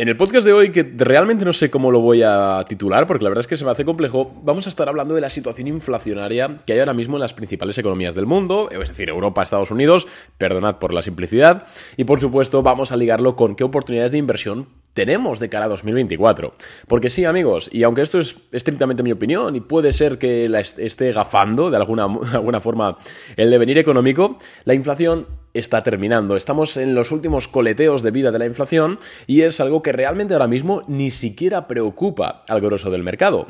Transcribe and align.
En 0.00 0.08
el 0.08 0.16
podcast 0.16 0.46
de 0.46 0.54
hoy, 0.54 0.70
que 0.70 0.82
realmente 0.96 1.44
no 1.44 1.52
sé 1.52 1.68
cómo 1.68 1.90
lo 1.90 2.00
voy 2.00 2.22
a 2.22 2.64
titular, 2.66 3.06
porque 3.06 3.22
la 3.22 3.28
verdad 3.28 3.42
es 3.42 3.46
que 3.46 3.58
se 3.58 3.66
me 3.66 3.70
hace 3.70 3.84
complejo, 3.84 4.34
vamos 4.42 4.64
a 4.64 4.70
estar 4.70 4.88
hablando 4.88 5.14
de 5.14 5.20
la 5.20 5.28
situación 5.28 5.68
inflacionaria 5.68 6.56
que 6.64 6.72
hay 6.72 6.78
ahora 6.78 6.94
mismo 6.94 7.18
en 7.18 7.20
las 7.20 7.34
principales 7.34 7.76
economías 7.76 8.14
del 8.14 8.24
mundo, 8.24 8.70
es 8.70 8.88
decir, 8.88 9.10
Europa, 9.10 9.42
Estados 9.42 9.70
Unidos, 9.70 10.08
perdonad 10.38 10.78
por 10.78 10.94
la 10.94 11.02
simplicidad, 11.02 11.66
y 11.98 12.04
por 12.04 12.18
supuesto 12.18 12.62
vamos 12.62 12.92
a 12.92 12.96
ligarlo 12.96 13.36
con 13.36 13.56
qué 13.56 13.62
oportunidades 13.62 14.10
de 14.10 14.16
inversión 14.16 14.68
tenemos 14.94 15.38
de 15.38 15.50
cara 15.50 15.66
a 15.66 15.68
2024. 15.68 16.54
Porque 16.88 17.10
sí, 17.10 17.26
amigos, 17.26 17.68
y 17.70 17.82
aunque 17.82 18.00
esto 18.00 18.20
es 18.20 18.36
estrictamente 18.52 19.02
mi 19.02 19.12
opinión 19.12 19.54
y 19.54 19.60
puede 19.60 19.92
ser 19.92 20.16
que 20.16 20.48
la 20.48 20.60
esté 20.60 21.12
gafando 21.12 21.70
de 21.70 21.76
alguna, 21.76 22.04
alguna 22.32 22.60
forma 22.60 22.96
el 23.36 23.50
devenir 23.50 23.76
económico, 23.76 24.38
la 24.64 24.72
inflación 24.72 25.26
está 25.54 25.82
terminando. 25.82 26.36
Estamos 26.36 26.76
en 26.76 26.94
los 26.94 27.12
últimos 27.12 27.48
coleteos 27.48 28.02
de 28.02 28.10
vida 28.10 28.30
de 28.30 28.38
la 28.38 28.46
inflación 28.46 28.98
y 29.26 29.42
es 29.42 29.60
algo 29.60 29.82
que 29.82 29.92
realmente 29.92 30.34
ahora 30.34 30.46
mismo 30.46 30.82
ni 30.86 31.10
siquiera 31.10 31.66
preocupa 31.66 32.42
al 32.48 32.60
grosso 32.60 32.90
del 32.90 33.02
mercado. 33.02 33.48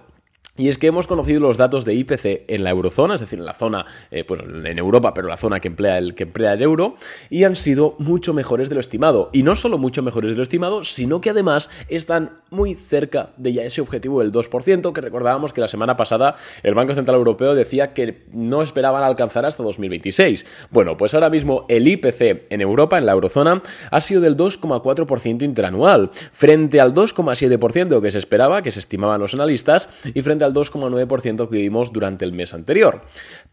Y 0.56 0.68
es 0.68 0.78
que 0.78 0.88
hemos 0.88 1.06
conocido 1.06 1.40
los 1.40 1.56
datos 1.56 1.84
de 1.84 1.94
IPC 1.94 2.44
en 2.48 2.64
la 2.64 2.70
eurozona, 2.70 3.14
es 3.14 3.20
decir, 3.20 3.38
en 3.38 3.44
la 3.44 3.54
zona, 3.54 3.86
eh, 4.10 4.26
en 4.28 4.78
Europa, 4.78 5.14
pero 5.14 5.28
la 5.28 5.36
zona 5.36 5.60
que 5.60 5.68
emplea, 5.68 5.96
el, 5.96 6.14
que 6.14 6.24
emplea 6.24 6.54
el 6.54 6.62
euro, 6.62 6.96
y 7.30 7.44
han 7.44 7.54
sido 7.54 7.94
mucho 7.98 8.34
mejores 8.34 8.68
de 8.68 8.74
lo 8.74 8.80
estimado. 8.80 9.30
Y 9.32 9.44
no 9.44 9.54
solo 9.54 9.78
mucho 9.78 10.02
mejores 10.02 10.32
de 10.32 10.36
lo 10.36 10.42
estimado, 10.42 10.82
sino 10.82 11.20
que 11.20 11.30
además 11.30 11.70
están 11.88 12.40
muy 12.50 12.74
cerca 12.74 13.30
de 13.36 13.52
ya 13.52 13.62
ese 13.62 13.80
objetivo 13.80 14.20
del 14.20 14.32
2%, 14.32 14.92
que 14.92 15.00
recordábamos 15.00 15.52
que 15.52 15.60
la 15.60 15.68
semana 15.68 15.96
pasada 15.96 16.34
el 16.64 16.74
Banco 16.74 16.94
Central 16.94 17.16
Europeo 17.16 17.54
decía 17.54 17.94
que 17.94 18.24
no 18.32 18.62
esperaban 18.62 19.04
alcanzar 19.04 19.46
hasta 19.46 19.62
2026. 19.62 20.44
Bueno, 20.70 20.96
pues 20.96 21.14
ahora 21.14 21.30
mismo 21.30 21.64
el 21.68 21.86
IPC 21.86 22.46
en 22.50 22.60
Europa, 22.60 22.98
en 22.98 23.06
la 23.06 23.12
eurozona, 23.12 23.62
ha 23.90 24.00
sido 24.00 24.20
del 24.20 24.36
2,4% 24.36 25.42
interanual, 25.42 26.10
frente 26.32 26.80
al 26.80 26.92
2,7% 26.92 28.02
que 28.02 28.10
se 28.10 28.18
esperaba, 28.18 28.62
que 28.62 28.72
se 28.72 28.80
estimaban 28.80 29.20
los 29.20 29.32
analistas, 29.32 29.88
y 30.12 30.22
frente 30.22 30.39
al 30.44 30.54
2,9% 30.54 31.48
que 31.48 31.56
vimos 31.56 31.92
durante 31.92 32.24
el 32.24 32.32
mes 32.32 32.54
anterior. 32.54 33.02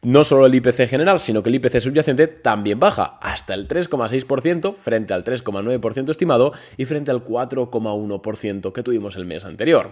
No 0.02 0.24
solo 0.24 0.46
el 0.46 0.56
IPC 0.56 0.88
general, 0.88 1.20
sino 1.20 1.44
que 1.44 1.50
el 1.50 1.56
IPC 1.56 1.80
subyacente 1.80 2.28
también 2.28 2.80
baja 2.80 3.18
hasta 3.22 3.54
el 3.54 3.68
3,6% 3.68 4.76
frente 4.76 5.14
al 5.14 5.24
3,9% 5.24 6.10
estimado 6.10 6.54
y 6.78 6.86
frente 6.86 7.12
al 7.12 7.24
4,1% 7.24 8.72
que 8.72 8.84
tuvimos 8.84 9.16
el 9.16 9.26
mes 9.26 9.46
anterior. 9.46 9.92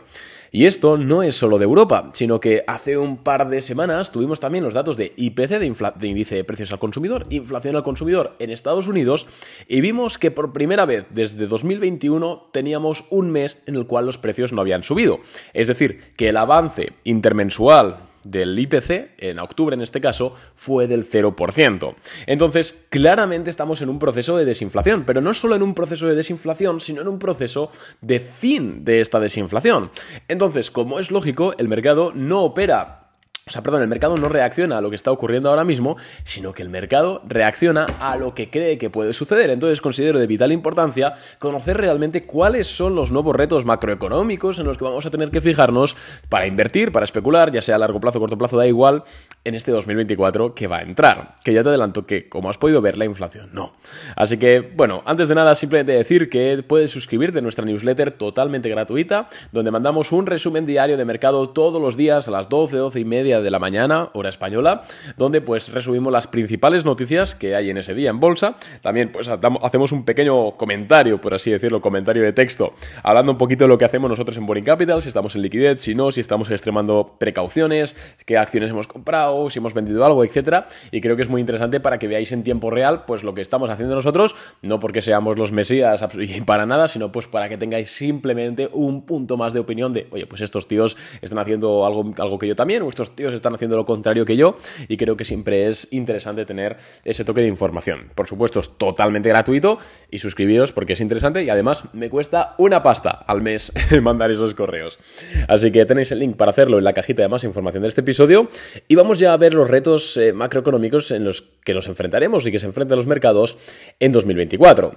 Y 0.56 0.68
esto 0.68 0.98
no 0.98 1.22
es 1.22 1.36
solo 1.36 1.58
de 1.58 1.66
Europa, 1.66 2.12
sino 2.14 2.40
que 2.40 2.64
hace 2.66 2.98
un 2.98 3.18
par 3.18 3.50
de 3.50 3.62
semanas 3.62 4.14
tuvimos 4.14 4.40
también 4.40 4.64
los 4.64 4.74
datos 4.74 4.96
de 4.96 5.12
IPC, 5.18 5.60
de, 5.60 6.08
índice 6.08 6.36
de 6.36 6.46
precios 6.46 6.72
al 6.72 6.80
consumidor, 6.80 7.26
inflación 7.30 7.76
al 7.76 7.84
consumidor 7.84 8.38
en 8.40 8.52
Estados 8.52 8.88
Unidos, 8.88 9.28
y 9.68 9.82
vimos 9.82 10.18
que 10.18 10.32
por 10.32 10.54
primera 10.54 10.86
vez 10.86 11.08
desde 11.10 11.48
2021 11.48 12.52
teníamos 12.54 13.04
un 13.10 13.32
mes 13.32 13.58
en 13.66 13.76
el 13.76 13.86
cual 13.86 14.06
los 14.06 14.18
precios 14.18 14.54
no 14.54 14.62
habían 14.62 14.84
subido. 14.84 15.20
Es 15.54 15.68
decir, 15.68 16.14
que 16.16 16.30
el 16.30 16.38
avance 16.38 16.94
intermensual 17.04 17.98
del 18.26 18.60
IPC, 18.60 19.12
en 19.20 19.40
octubre 19.40 19.76
en 19.76 19.82
este 19.82 20.02
caso, 20.02 20.36
fue 20.56 20.88
del 20.88 21.10
0%. 21.10 21.96
Entonces, 22.28 22.86
claramente 22.90 23.50
estamos 23.50 23.82
en 23.82 23.90
un 23.90 24.00
proceso 24.00 24.36
de 24.36 24.44
desinflación, 24.44 25.06
pero 25.06 25.22
no 25.22 25.34
solo 25.34 25.56
en 25.56 25.64
un 25.64 25.74
proceso 25.74 26.08
de 26.08 26.16
desinflación, 26.16 26.82
sino 26.82 27.02
en 27.02 27.08
un 27.08 27.20
proceso 27.20 27.70
de 28.02 28.20
fin 28.20 28.84
de 28.84 29.00
esta 29.00 29.20
desinflación. 29.20 29.92
Entonces, 30.28 30.72
como 30.72 31.00
es 31.00 31.12
lógico, 31.12 31.54
el 31.58 31.70
mercado 31.70 32.12
no 32.14 32.44
opera 32.44 33.05
o 33.48 33.52
sea, 33.52 33.62
perdón, 33.62 33.84
el 33.84 33.88
mercado 33.88 34.18
no 34.18 34.28
reacciona 34.28 34.80
a 34.80 34.82
lo 34.82 34.90
que 34.90 34.96
está 34.96 35.12
ocurriendo 35.12 35.52
ahora 35.52 35.64
mismo, 35.64 35.98
sino 36.24 36.52
que 36.52 36.64
el 36.64 36.70
mercado 36.70 37.22
reacciona 37.28 37.86
a 38.00 38.18
lo 38.18 38.34
que 38.34 38.50
cree 38.50 38.80
que 38.80 38.90
puede 38.90 39.14
suceder. 39.14 39.52
Entonces 39.52 39.82
considero 39.82 40.18
de 40.18 40.26
vital 40.26 40.52
importancia 40.52 41.14
conocer 41.38 41.78
realmente 41.78 42.24
cuáles 42.24 42.66
son 42.66 42.96
los 42.96 43.12
nuevos 43.12 43.36
retos 43.36 43.64
macroeconómicos 43.64 44.58
en 44.58 44.66
los 44.66 44.80
que 44.80 44.86
vamos 44.86 45.06
a 45.06 45.12
tener 45.12 45.30
que 45.30 45.42
fijarnos 45.42 45.96
para 46.28 46.48
invertir, 46.48 46.92
para 46.92 47.04
especular, 47.04 47.52
ya 47.52 47.62
sea 47.62 47.76
a 47.76 47.78
largo 47.78 48.00
plazo 48.00 48.18
o 48.18 48.22
corto 48.22 48.36
plazo, 48.36 48.58
da 48.58 48.66
igual, 48.66 49.04
en 49.44 49.54
este 49.54 49.72
2024 49.72 50.56
que 50.56 50.66
va 50.66 50.78
a 50.78 50.82
entrar. 50.82 51.36
Que 51.44 51.54
ya 51.54 51.62
te 51.62 51.70
adelanto 51.70 52.08
que, 52.08 52.28
como 52.28 52.50
has 52.50 52.58
podido 52.58 52.82
ver, 52.82 52.98
la 52.98 53.06
inflación 53.06 53.52
no. 53.54 53.76
Así 54.16 54.40
que, 54.40 54.60
bueno, 54.60 55.04
antes 55.06 55.28
de 55.28 55.36
nada, 55.36 55.54
simplemente 55.54 55.92
decir 55.92 56.32
que 56.32 56.64
puedes 56.68 56.90
suscribirte 56.90 57.38
a 57.38 57.42
nuestra 57.44 57.64
newsletter 57.64 58.12
totalmente 58.12 58.70
gratuita, 58.70 59.30
donde 59.52 59.70
mandamos 59.70 60.12
un 60.12 60.26
resumen 60.26 60.66
diario 60.66 60.98
de 60.98 61.06
mercado 61.06 61.50
todos 61.50 61.80
los 61.80 61.96
días 61.96 62.28
a 62.28 62.32
las 62.32 62.50
12, 62.50 62.78
12 62.78 63.00
y 63.00 63.06
media 63.06 63.35
de 63.42 63.52
la 63.52 63.60
mañana, 63.60 64.10
hora 64.14 64.30
española, 64.30 64.84
donde 65.18 65.42
pues 65.42 65.72
resumimos 65.72 66.12
las 66.12 66.28
principales 66.28 66.86
noticias 66.86 67.36
que 67.36 67.56
hay 67.56 67.70
en 67.70 67.78
ese 67.78 67.94
día 67.94 68.10
en 68.10 68.20
bolsa. 68.20 68.56
También 68.82 69.12
pues 69.12 69.30
hacemos 69.30 69.92
un 69.92 70.06
pequeño 70.06 70.52
comentario, 70.52 71.20
por 71.20 71.34
así 71.34 71.52
decirlo, 71.52 71.82
comentario 71.82 72.24
de 72.24 72.34
texto, 72.34 72.74
hablando 73.04 73.32
un 73.32 73.38
poquito 73.38 73.66
de 73.66 73.70
lo 73.70 73.78
que 73.78 73.86
hacemos 73.86 74.10
nosotros 74.10 74.38
en 74.38 74.46
Boring 74.46 74.66
Capital, 74.66 75.02
si 75.02 75.10
estamos 75.10 75.36
en 75.36 75.42
liquidez, 75.42 75.82
si 75.82 75.96
no, 75.96 76.12
si 76.12 76.22
estamos 76.22 76.50
extremando 76.52 77.16
precauciones, 77.20 77.96
qué 78.26 78.38
acciones 78.38 78.70
hemos 78.70 78.88
comprado, 78.88 79.50
si 79.50 79.60
hemos 79.60 79.74
vendido 79.74 80.06
algo, 80.06 80.24
etcétera. 80.24 80.68
Y 80.92 81.02
creo 81.02 81.16
que 81.16 81.22
es 81.22 81.30
muy 81.30 81.42
interesante 81.42 81.80
para 81.80 82.00
que 82.00 82.08
veáis 82.08 82.32
en 82.32 82.44
tiempo 82.44 82.70
real 82.70 83.06
pues 83.06 83.24
lo 83.24 83.34
que 83.34 83.42
estamos 83.42 83.70
haciendo 83.70 83.96
nosotros, 83.96 84.36
no 84.62 84.80
porque 84.80 85.02
seamos 85.02 85.38
los 85.38 85.52
mesías 85.52 86.04
para 86.46 86.66
nada, 86.66 86.88
sino 86.88 87.12
pues 87.12 87.28
para 87.28 87.50
que 87.50 87.58
tengáis 87.58 87.90
simplemente 87.92 88.70
un 88.72 89.06
punto 89.06 89.38
más 89.38 89.54
de 89.54 89.60
opinión 89.60 89.94
de, 89.94 90.08
oye, 90.12 90.26
pues 90.26 90.42
estos 90.42 90.68
tíos 90.68 90.98
están 91.22 91.40
haciendo 91.40 91.86
algo, 91.86 92.14
algo 92.18 92.40
que 92.40 92.48
yo 92.48 92.56
también, 92.56 92.82
o 92.84 92.90
estos 92.90 93.16
tíos 93.16 93.25
están 93.34 93.56
haciendo 93.56 93.78
lo 93.78 93.86
contrario 93.86 94.26
que 94.26 94.38
yo 94.38 94.58
y 94.88 94.98
creo 94.98 95.18
que 95.18 95.26
siempre 95.26 95.68
es 95.68 95.88
interesante 95.92 96.46
tener 96.46 96.78
ese 97.04 97.26
toque 97.26 97.42
de 97.42 97.48
información. 97.48 98.10
Por 98.16 98.28
supuesto, 98.28 98.60
es 98.60 98.70
totalmente 98.78 99.30
gratuito 99.30 99.80
y 100.12 100.20
suscribiros 100.20 100.72
porque 100.72 100.94
es 100.94 101.02
interesante 101.02 101.44
y 101.44 101.50
además 101.50 101.84
me 101.94 102.10
cuesta 102.10 102.56
una 102.58 102.84
pasta 102.84 103.10
al 103.10 103.42
mes 103.42 103.72
mandar 104.02 104.32
esos 104.32 104.56
correos. 104.56 105.00
Así 105.48 105.72
que 105.72 105.86
tenéis 105.86 106.12
el 106.12 106.20
link 106.20 106.36
para 106.36 106.52
hacerlo 106.52 106.78
en 106.78 106.84
la 106.84 106.94
cajita 106.94 107.22
de 107.22 107.30
más 107.30 107.44
información 107.44 107.84
de 107.84 107.90
este 107.90 108.02
episodio 108.02 108.50
y 108.88 108.96
vamos 108.96 109.20
ya 109.20 109.34
a 109.34 109.38
ver 109.38 109.54
los 109.54 109.70
retos 109.70 110.18
eh, 110.18 110.34
macroeconómicos 110.34 111.12
en 111.12 111.24
los 111.24 111.42
que 111.64 111.74
nos 111.74 111.88
enfrentaremos 111.88 112.46
y 112.46 112.52
que 112.52 112.60
se 112.60 112.66
enfrentan 112.66 112.98
los 112.98 113.08
mercados 113.08 113.58
en 114.00 114.12
2024. 114.12 114.94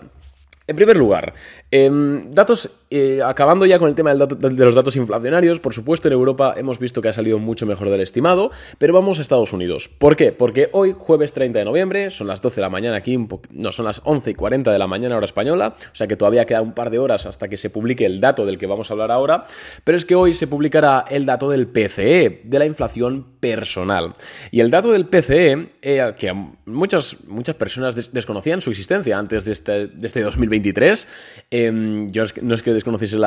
En 0.69 0.77
primer 0.77 0.99
lugar, 0.99 1.33
em, 1.71 2.31
datos, 2.31 2.69
eh, 2.91 3.23
acabando 3.25 3.65
ya 3.65 3.79
con 3.79 3.89
el 3.89 3.95
tema 3.95 4.15
de 4.15 4.65
los 4.67 4.75
datos 4.75 4.97
inflacionarios, 4.97 5.61
por 5.61 5.73
supuesto 5.73 6.09
en 6.09 6.13
Europa 6.13 6.53
hemos 6.59 6.79
visto 6.79 7.01
que 7.01 7.09
ha 7.09 7.13
salido 7.15 7.39
mucho 7.39 7.65
mejor 7.65 7.89
del 7.89 8.03
estimado, 8.03 8.51
pero 8.77 8.93
vamos 8.93 9.19
a 9.19 9.23
Estados 9.23 9.55
Unidos. 9.55 9.89
¿Por 9.89 10.15
qué? 10.15 10.31
Porque 10.31 10.69
hoy, 10.73 10.95
jueves 10.95 11.33
30 11.33 11.61
de 11.61 11.65
noviembre, 11.65 12.11
son 12.11 12.27
las 12.27 12.43
12 12.43 12.57
de 12.57 12.61
la 12.61 12.69
mañana 12.69 12.99
aquí, 12.99 13.17
no, 13.51 13.73
son 13.73 13.87
las 13.87 14.03
11 14.05 14.33
y 14.33 14.35
40 14.35 14.71
de 14.71 14.79
la 14.79 14.87
mañana 14.87 15.17
hora 15.17 15.25
española, 15.25 15.75
o 15.91 15.95
sea 15.95 16.07
que 16.07 16.17
todavía 16.17 16.45
queda 16.45 16.61
un 16.61 16.75
par 16.75 16.91
de 16.91 16.99
horas 16.99 17.25
hasta 17.25 17.49
que 17.49 17.57
se 17.57 17.71
publique 17.71 18.05
el 18.05 18.21
dato 18.21 18.45
del 18.45 18.59
que 18.59 18.67
vamos 18.67 18.91
a 18.91 18.93
hablar 18.93 19.11
ahora, 19.11 19.47
pero 19.85 19.97
es 19.97 20.05
que 20.05 20.17
hoy 20.17 20.35
se 20.35 20.49
publicará 20.49 21.07
el 21.09 21.25
dato 21.25 21.49
del 21.49 21.67
PCE, 21.67 22.43
de 22.45 22.59
la 22.59 22.67
inflación 22.67 23.25
personal. 23.41 24.13
Y 24.51 24.61
el 24.61 24.71
dato 24.71 24.93
del 24.93 25.07
PCE, 25.07 25.69
eh, 25.81 26.13
que 26.19 26.35
muchas, 26.67 27.17
muchas 27.27 27.55
personas 27.55 28.13
desconocían 28.13 28.61
su 28.61 28.69
existencia 28.69 29.19
antes 29.19 29.47
de 29.47 29.53
este, 29.53 29.87
de 29.87 30.07
este 30.07 30.21
2020, 30.21 30.58
2023. 30.59 31.09
Em, 31.51 32.11
yo 32.11 32.25
no 32.43 32.55
es 32.55 32.63
que 32.63 32.73
desconociese 32.73 33.19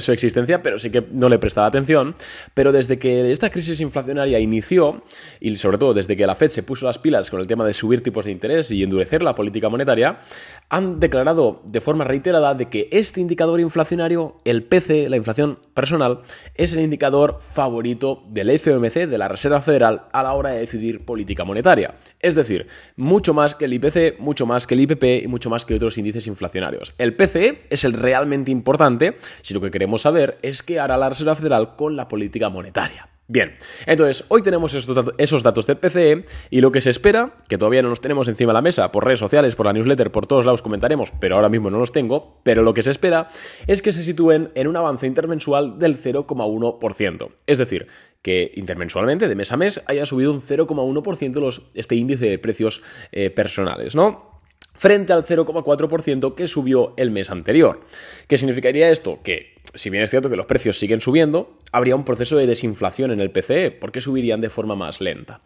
su 0.00 0.12
existencia, 0.12 0.62
pero 0.62 0.78
sí 0.78 0.90
que 0.90 1.06
no 1.10 1.28
le 1.28 1.38
prestaba 1.38 1.66
atención. 1.66 2.14
Pero 2.54 2.72
desde 2.72 2.98
que 2.98 3.30
esta 3.30 3.50
crisis 3.50 3.80
inflacionaria 3.80 4.38
inició, 4.38 5.02
y 5.40 5.56
sobre 5.56 5.78
todo 5.78 5.94
desde 5.94 6.16
que 6.16 6.26
la 6.26 6.34
Fed 6.34 6.50
se 6.50 6.62
puso 6.62 6.86
las 6.86 6.98
pilas 6.98 7.30
con 7.30 7.40
el 7.40 7.46
tema 7.46 7.66
de 7.66 7.74
subir 7.74 8.02
tipos 8.02 8.24
de 8.24 8.32
interés 8.32 8.70
y 8.70 8.82
endurecer 8.82 9.22
la 9.22 9.34
política 9.34 9.68
monetaria, 9.68 10.20
han 10.68 11.00
declarado 11.00 11.62
de 11.64 11.80
forma 11.80 12.04
reiterada 12.04 12.54
de 12.54 12.68
que 12.68 12.88
este 12.92 13.20
indicador 13.20 13.60
inflacionario, 13.60 14.36
el 14.44 14.62
PC, 14.62 15.08
la 15.08 15.16
inflación 15.16 15.58
personal, 15.74 16.20
es 16.54 16.72
el 16.72 16.80
indicador 16.80 17.38
favorito 17.40 18.22
del 18.28 18.58
FOMC, 18.58 19.06
de 19.06 19.18
la 19.18 19.28
Reserva 19.28 19.60
Federal, 19.60 20.02
a 20.12 20.22
la 20.22 20.34
hora 20.34 20.50
de 20.50 20.60
decidir 20.60 21.04
política 21.04 21.44
monetaria. 21.44 21.94
Es 22.20 22.34
decir, 22.34 22.66
mucho 22.96 23.32
más 23.32 23.54
que 23.54 23.64
el 23.64 23.72
IPC, 23.74 24.18
mucho 24.18 24.46
más 24.46 24.66
que 24.66 24.74
el 24.74 24.80
IPP 24.80 25.24
y 25.24 25.28
mucho 25.28 25.48
más 25.48 25.64
que 25.64 25.74
otros 25.74 25.96
índices 25.96 26.26
inflacionarios. 26.26 26.94
El 26.98 27.14
PCE 27.14 27.66
es 27.70 27.84
el 27.84 27.94
realmente 27.94 28.50
importante 28.50 29.16
si 29.42 29.54
lo 29.54 29.60
que 29.60 29.70
queremos 29.70 30.02
saber 30.02 30.38
es 30.42 30.62
qué 30.62 30.78
hará 30.78 30.98
la 30.98 31.08
Reserva 31.08 31.34
Federal 31.34 31.76
con 31.76 31.96
la 31.96 32.08
política 32.08 32.50
monetaria. 32.50 33.08
Bien, 33.32 33.54
entonces 33.86 34.24
hoy 34.26 34.42
tenemos 34.42 34.74
esos 34.74 35.42
datos 35.44 35.64
del 35.64 35.76
PCE 35.76 36.24
y 36.50 36.60
lo 36.60 36.72
que 36.72 36.80
se 36.80 36.90
espera, 36.90 37.36
que 37.48 37.58
todavía 37.58 37.80
no 37.80 37.88
los 37.88 38.00
tenemos 38.00 38.26
encima 38.26 38.50
de 38.50 38.54
la 38.54 38.60
mesa, 38.60 38.90
por 38.90 39.04
redes 39.04 39.20
sociales, 39.20 39.54
por 39.54 39.66
la 39.66 39.72
newsletter, 39.72 40.10
por 40.10 40.26
todos 40.26 40.44
lados 40.44 40.62
comentaremos, 40.62 41.12
pero 41.20 41.36
ahora 41.36 41.48
mismo 41.48 41.70
no 41.70 41.78
los 41.78 41.92
tengo, 41.92 42.40
pero 42.42 42.62
lo 42.62 42.74
que 42.74 42.82
se 42.82 42.90
espera 42.90 43.28
es 43.68 43.82
que 43.82 43.92
se 43.92 44.02
sitúen 44.02 44.50
en 44.56 44.66
un 44.66 44.76
avance 44.76 45.06
intermensual 45.06 45.78
del 45.78 45.96
0,1%. 45.96 47.28
Es 47.46 47.58
decir, 47.58 47.86
que 48.20 48.50
intermensualmente, 48.56 49.28
de 49.28 49.36
mes 49.36 49.52
a 49.52 49.56
mes, 49.56 49.80
haya 49.86 50.06
subido 50.06 50.32
un 50.32 50.40
0,1% 50.40 51.62
este 51.74 51.94
índice 51.94 52.26
de 52.30 52.38
precios 52.40 52.82
eh, 53.12 53.30
personales, 53.30 53.94
¿no? 53.94 54.29
Frente 54.74 55.12
al 55.12 55.24
0,4% 55.24 56.34
que 56.34 56.46
subió 56.46 56.94
el 56.96 57.10
mes 57.10 57.30
anterior. 57.30 57.80
¿Qué 58.26 58.38
significaría 58.38 58.90
esto? 58.90 59.20
Que, 59.22 59.54
si 59.74 59.90
bien 59.90 60.02
es 60.02 60.10
cierto 60.10 60.30
que 60.30 60.36
los 60.36 60.46
precios 60.46 60.78
siguen 60.78 61.00
subiendo, 61.00 61.58
habría 61.72 61.96
un 61.96 62.04
proceso 62.04 62.36
de 62.36 62.46
desinflación 62.46 63.10
en 63.10 63.20
el 63.20 63.30
PCE, 63.30 63.70
porque 63.70 64.00
subirían 64.00 64.40
de 64.40 64.50
forma 64.50 64.76
más 64.76 65.00
lenta. 65.00 65.40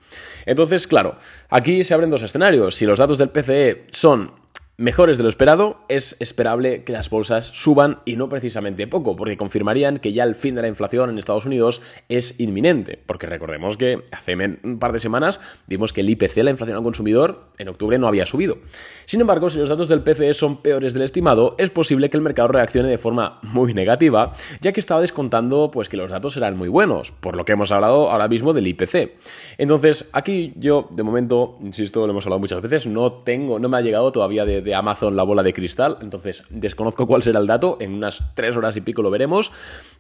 Entonces, 0.47 0.87
claro, 0.87 1.17
aquí 1.51 1.85
se 1.85 1.95
abren 1.95 2.11
dos 2.11 2.23
escenarios. 2.23 2.75
Si 2.77 2.87
los 2.87 2.99
datos 2.99 3.19
del 3.19 3.31
PCE 3.31 3.87
son 3.91 4.44
mejores 4.77 5.19
de 5.19 5.23
lo 5.23 5.29
esperado, 5.29 5.79
es 5.89 6.17
esperable 6.19 6.83
que 6.83 6.93
las 6.93 7.09
bolsas 7.09 7.47
suban 7.47 8.01
y 8.05 8.17
no 8.17 8.29
precisamente 8.29 8.89
poco, 8.89 9.15
porque 9.15 9.37
confirmarían 9.37 9.99
que 9.99 10.13
ya 10.13 10.25
el 10.25 10.35
fin 10.35 10.57
de 10.57 10.63
la 10.63 10.69
inflación 10.69 11.11
en 11.11 11.19
Estados 11.19 11.47
Unidos 11.47 11.81
es 12.09 12.41
inminente, 12.41 12.99
porque 13.07 13.27
recordemos 13.27 13.77
que 13.77 14.03
hace 14.11 14.35
un 14.35 14.79
par 14.81 14.93
de 14.93 14.99
semanas 14.99 15.41
vimos 15.69 15.93
que 15.93 16.01
el 16.01 16.11
IPC, 16.11 16.39
la 16.39 16.51
inflación 16.51 16.77
al 16.77 16.83
consumidor, 16.83 17.51
en 17.59 17.69
octubre 17.69 17.99
no 17.99 18.09
había 18.09 18.27
subido. 18.27 18.59
Sin 19.05 19.21
embargo, 19.21 19.49
si 19.49 19.61
los 19.61 19.69
datos 19.69 19.89
del 19.89 20.03
PCE 20.03 20.35
son 20.35 20.61
peores 20.61 20.93
del 20.93 21.05
estimado, 21.05 21.55
es 21.59 21.71
posible 21.71 22.11
que 22.11 22.17
el 22.17 22.23
mercado 22.23 22.49
reaccione 22.49 22.89
de 22.89 22.99
forma 22.99 23.39
muy 23.43 23.75
negativa, 23.75 24.33
ya 24.61 24.73
que 24.73 24.81
estaba 24.81 25.01
descontando 25.01 25.71
pues 25.71 25.89
que 25.89 25.97
los 25.97 26.11
datos 26.11 26.37
eran 26.37 26.57
muy 26.57 26.69
buenos, 26.69 27.13
por 27.13 27.37
lo 27.37 27.45
que 27.45 27.53
hemos 27.53 27.71
hablado 27.71 28.11
ahora 28.11 28.27
mismo 28.27 28.53
del 28.53 28.67
IPC. 28.67 29.13
Entonces, 29.59 30.11
aquí 30.13 30.53
yo 30.57 30.89
de 30.91 31.05
momento, 31.05 31.59
insisto, 31.63 32.05
lo 32.07 32.11
hemos 32.11 32.27
hablado 32.27 32.41
muchas 32.41 32.61
veces, 32.61 32.89
no 32.89 33.13
tengo, 33.13 33.61
no 33.61 33.69
me 33.69 33.77
ha 33.77 33.81
llegado 33.81 34.11
todavía 34.11 34.45
de 34.45 34.64
de 34.65 34.75
Amazon 34.75 35.17
la 35.17 35.23
bola 35.23 35.43
de 35.43 35.53
cristal, 35.53 35.99
entonces 36.01 36.45
desconozco 36.51 37.07
cuál 37.07 37.23
será 37.23 37.39
el 37.39 37.47
dato, 37.47 37.77
en 37.81 37.95
unas 37.95 38.23
tres 38.35 38.57
horas 38.57 38.77
y 38.77 38.81
pico 38.81 39.03
lo 39.03 39.11
veremos, 39.11 39.53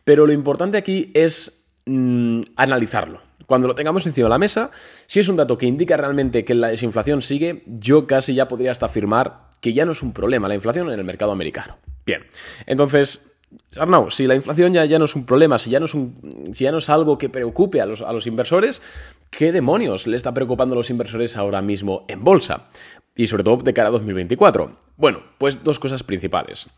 pero 0.04 0.26
lo 0.26 0.32
importante 0.32 0.76
aquí 0.76 1.10
es 1.14 1.66
mm, 1.86 2.40
analizarlo. 2.56 3.20
Cuando 3.46 3.68
lo 3.68 3.74
tengamos 3.74 4.06
encima 4.06 4.26
de 4.26 4.30
la 4.30 4.38
mesa, 4.38 4.70
si 5.06 5.20
es 5.20 5.28
un 5.28 5.36
dato 5.36 5.58
que 5.58 5.66
indica 5.66 5.96
realmente 5.96 6.44
que 6.44 6.54
la 6.54 6.68
desinflación 6.68 7.20
sigue, 7.20 7.62
yo 7.66 8.06
casi 8.06 8.34
ya 8.34 8.48
podría 8.48 8.70
hasta 8.70 8.86
afirmar 8.86 9.50
que 9.60 9.72
ya 9.72 9.84
no 9.84 9.92
es 9.92 10.02
un 10.02 10.12
problema 10.12 10.48
la 10.48 10.54
inflación 10.54 10.90
en 10.90 10.98
el 10.98 11.04
mercado 11.04 11.32
americano. 11.32 11.76
Bien, 12.06 12.24
entonces 12.66 13.34
Arnau, 13.76 14.10
si 14.10 14.26
la 14.26 14.34
inflación 14.34 14.72
ya, 14.72 14.84
ya, 14.84 14.98
no 14.98 15.04
es 15.04 15.14
un 15.14 15.26
problema, 15.26 15.58
si 15.58 15.70
ya 15.70 15.78
no 15.78 15.86
es, 15.86 15.96
si 16.52 16.64
ya 16.64 16.72
no 16.72 16.78
es 16.78 16.90
algo 16.90 17.18
que 17.18 17.28
preocupe 17.28 17.80
a 17.80 17.86
los, 17.86 18.02
a 18.02 18.12
los, 18.12 18.26
inversores, 18.26 18.82
¿qué 19.30 19.52
demonios 19.52 20.06
le 20.06 20.16
está 20.16 20.32
preocupando 20.34 20.74
a 20.74 20.78
los 20.78 20.90
inversores 20.90 21.36
ahora 21.36 21.62
mismo 21.62 22.04
en 22.08 22.22
bolsa? 22.22 22.66
Y 23.16 23.26
sobre 23.26 23.44
todo 23.44 23.58
de 23.58 23.74
cara 23.74 23.88
a 23.88 23.92
2024. 23.92 24.76
Bueno, 24.96 25.22
pues 25.38 25.62
dos 25.62 25.78
cosas 25.78 26.02
principales. 26.02 26.70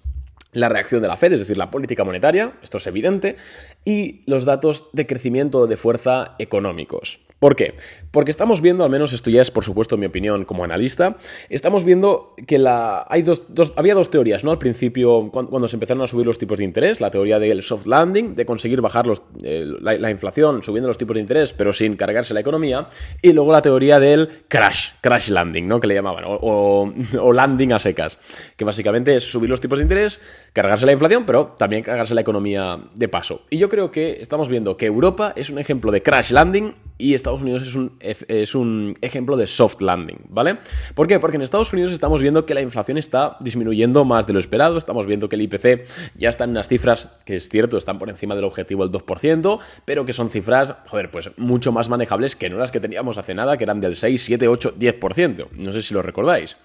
La 0.53 0.69
reacción 0.69 1.03
de 1.03 1.09
la 1.09 1.17
Fed, 1.17 1.33
es 1.33 1.41
decir, 1.41 1.57
la 1.57 1.71
política 1.71 2.05
monetaria, 2.05 2.55
esto 2.63 2.79
es 2.79 2.87
evidente, 2.87 3.37
y 3.85 4.23
los 4.27 4.45
datos 4.45 4.89
de 4.93 5.07
crecimiento 5.07 5.67
de 5.67 5.77
fuerza 5.77 6.35
económicos. 6.39 7.26
¿Por 7.39 7.55
qué? 7.55 7.75
Porque 8.13 8.31
estamos 8.31 8.63
viendo, 8.63 8.83
al 8.83 8.89
menos 8.89 9.13
esto 9.13 9.29
ya 9.29 9.43
es 9.43 9.51
por 9.51 9.63
supuesto 9.63 9.99
mi 9.99 10.07
opinión 10.07 10.47
como 10.47 10.65
analista, 10.65 11.19
estamos 11.51 11.85
viendo 11.85 12.35
que 12.47 12.59
la, 12.59 13.05
hay 13.11 13.21
dos, 13.21 13.43
había 13.77 13.95
dos 13.95 14.09
teorías, 14.09 14.43
¿no? 14.43 14.53
Al 14.53 14.59
principio, 14.59 15.31
cuando, 15.31 15.69
se 15.69 15.77
empezaron 15.77 16.03
a 16.03 16.07
subir 16.07 16.25
los 16.25 16.39
tipos 16.39 16.57
de 16.57 16.65
interés, 16.65 16.99
la 17.03 17.11
teoría 17.11 17.39
del 17.39 17.63
soft 17.63 17.87
landing, 17.87 18.35
de 18.35 18.47
conseguir 18.47 18.81
bajar 18.81 19.07
los, 19.07 19.23
la, 19.43 20.11
inflación 20.11 20.63
subiendo 20.63 20.89
los 20.89 20.97
tipos 20.97 21.15
de 21.15 21.21
interés, 21.21 21.53
pero 21.53 21.75
sin 21.75 21.97
cargarse 21.97 22.33
la 22.33 22.41
economía, 22.41 22.89
y 23.21 23.33
luego 23.33 23.53
la 23.53 23.61
teoría 23.61 24.01
del 24.01 24.45
crash, 24.49 24.93
crash 25.03 25.29
landing, 25.29 25.69
¿no? 25.69 25.79
Que 25.79 25.89
le 25.89 25.95
llamaban, 25.95 26.25
o 26.27 27.33
landing 27.35 27.75
a 27.75 27.79
secas, 27.79 28.19
que 28.57 28.65
básicamente 28.65 29.15
es 29.15 29.31
subir 29.31 29.51
los 29.51 29.61
tipos 29.61 29.79
de 29.79 29.83
interés, 29.83 30.23
cargarse 30.55 30.87
la 30.87 30.93
inflación, 30.93 31.27
pero 31.27 31.55
también 31.59 31.83
cargarse 31.83 32.15
la 32.15 32.23
economía 32.23 32.79
de 32.95 33.09
paso. 33.09 33.43
Y 33.51 33.59
yo 33.59 33.69
creo 33.69 33.91
que 33.91 34.23
estamos 34.23 34.49
viendo 34.49 34.79
que 34.79 34.87
Europa 34.87 35.35
es 35.37 35.51
un 35.51 35.59
ejemplo 35.59 35.93
de 35.93 36.03
crash 36.03 36.31
landing 36.31 36.75
y 36.99 37.15
Estados 37.15 37.43
Unidos 37.43 37.63
es 37.63 37.75
un, 37.75 37.97
es 38.01 38.55
un 38.55 38.97
ejemplo 39.01 39.37
de 39.37 39.47
soft 39.47 39.81
landing, 39.81 40.19
¿vale? 40.29 40.59
¿Por 40.95 41.07
qué? 41.07 41.21
Porque 41.21 41.37
en 41.37 41.43
Estados 41.43 41.73
Unidos 41.73 41.93
estamos 41.93 42.23
viendo 42.23 42.47
que 42.47 42.55
la 42.55 42.61
inflación 42.61 42.99
está 42.99 43.37
disminuyendo 43.41 44.05
más 44.05 44.27
de 44.27 44.33
lo 44.33 44.39
esperado, 44.39 44.79
estamos 44.79 45.07
viendo 45.07 45.29
que 45.29 45.37
el 45.37 45.43
IPC 45.43 45.87
ya 46.17 46.29
está 46.29 46.45
en 46.45 46.51
unas 46.51 46.69
cifras 46.69 47.19
que 47.25 47.37
es 47.37 47.49
cierto, 47.49 47.77
están 47.77 47.99
por 47.99 48.09
encima 48.09 48.35
del 48.35 48.45
objetivo 48.45 48.87
del 48.87 49.01
2%, 49.01 49.59
pero 49.85 50.05
que 50.05 50.13
son 50.13 50.31
cifras, 50.31 50.75
joder, 50.87 51.11
pues 51.11 51.31
mucho 51.37 51.73
más 51.73 51.89
manejables 51.89 52.37
que 52.37 52.49
no 52.51 52.59
las 52.59 52.71
que 52.71 52.81
teníamos 52.81 53.19
hace 53.19 53.35
nada, 53.35 53.57
que 53.57 53.65
eran 53.65 53.81
del 53.81 53.97
6, 53.97 54.23
7, 54.23 54.49
8, 54.49 54.75
10%. 54.79 55.49
No 55.53 55.73
sé 55.73 55.83
si 55.83 55.95
lo 55.95 56.03
recordáis. 56.03 56.57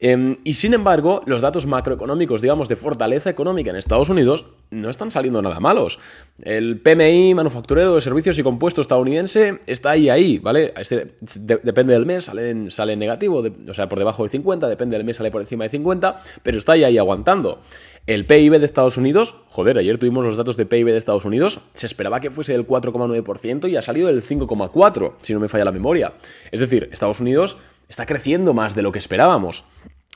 Em, 0.00 0.36
y 0.42 0.54
sin 0.54 0.74
embargo, 0.74 1.22
los 1.26 1.40
datos 1.40 1.66
macroeconómicos, 1.66 2.40
digamos, 2.40 2.68
de 2.68 2.74
fortaleza 2.74 3.30
económica 3.30 3.70
en 3.70 3.76
Estados 3.76 4.08
Unidos 4.08 4.46
no 4.72 4.90
están 4.90 5.10
saliendo 5.10 5.40
nada 5.42 5.60
malos. 5.60 5.98
El 6.42 6.80
PMI 6.80 7.34
manufacturero 7.34 7.94
de 7.94 8.00
servicios 8.00 8.38
y 8.38 8.42
compuestos 8.42 8.84
estadounidense 8.84 9.60
está 9.66 9.90
ahí, 9.90 10.08
ahí, 10.08 10.38
¿vale? 10.38 10.72
Este, 10.76 11.14
depende 11.62 11.92
del 11.92 12.06
mes, 12.06 12.24
sale, 12.24 12.70
sale 12.70 12.96
negativo, 12.96 13.44
o 13.68 13.74
sea, 13.74 13.88
por 13.88 13.98
debajo 13.98 14.22
del 14.22 14.30
50, 14.30 14.66
depende 14.68 14.96
del 14.96 15.04
mes, 15.04 15.16
sale 15.16 15.30
por 15.30 15.42
encima 15.42 15.64
de 15.64 15.70
50, 15.70 16.16
pero 16.42 16.58
está 16.58 16.72
ahí, 16.72 16.84
ahí 16.84 16.98
aguantando. 16.98 17.60
El 18.06 18.26
PIB 18.26 18.58
de 18.58 18.64
Estados 18.64 18.96
Unidos, 18.96 19.36
joder, 19.48 19.78
ayer 19.78 19.98
tuvimos 19.98 20.24
los 20.24 20.36
datos 20.36 20.56
de 20.56 20.66
PIB 20.66 20.86
de 20.86 20.96
Estados 20.96 21.24
Unidos, 21.24 21.60
se 21.74 21.86
esperaba 21.86 22.20
que 22.20 22.30
fuese 22.30 22.52
del 22.52 22.66
4,9% 22.66 23.70
y 23.70 23.76
ha 23.76 23.82
salido 23.82 24.08
del 24.08 24.22
5,4%, 24.22 25.14
si 25.22 25.34
no 25.34 25.40
me 25.40 25.48
falla 25.48 25.66
la 25.66 25.72
memoria. 25.72 26.14
Es 26.50 26.60
decir, 26.60 26.88
Estados 26.90 27.20
Unidos 27.20 27.58
está 27.88 28.06
creciendo 28.06 28.54
más 28.54 28.74
de 28.74 28.82
lo 28.82 28.90
que 28.90 28.98
esperábamos. 28.98 29.64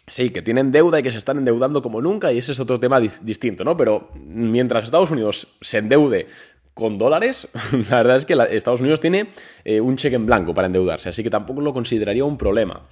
Sí, 0.09 0.31
que 0.31 0.41
tienen 0.41 0.71
deuda 0.71 1.01
y 1.01 1.03
que 1.03 1.11
se 1.11 1.19
están 1.19 1.39
endeudando 1.39 1.83
como 1.83 2.01
nunca, 2.01 2.33
y 2.33 2.39
ese 2.39 2.53
es 2.53 2.61
otro 2.61 2.79
tema 2.79 3.01
distinto, 3.01 3.65
¿no? 3.65 3.77
Pero 3.77 4.11
mientras 4.15 4.85
Estados 4.85 5.11
Unidos 5.11 5.49
se 5.61 5.79
endeude 5.79 6.29
con 6.75 6.97
dólares, 6.97 7.49
la 7.91 7.97
verdad 7.97 8.17
es 8.17 8.25
que 8.25 8.35
Estados 8.51 8.81
Unidos 8.81 9.01
tiene 9.01 9.31
eh, 9.65 9.81
un 9.81 9.97
cheque 9.97 10.15
en 10.15 10.27
blanco 10.27 10.55
para 10.55 10.67
endeudarse, 10.67 11.09
así 11.09 11.25
que 11.25 11.31
tampoco 11.31 11.61
lo 11.61 11.73
consideraría 11.73 12.25
un 12.25 12.39
problema. 12.39 12.87